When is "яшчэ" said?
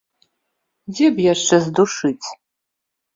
1.33-1.55